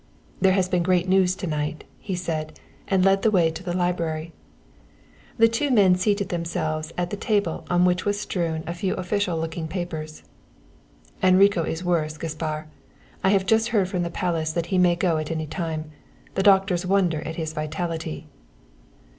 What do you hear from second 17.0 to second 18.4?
at his vitality."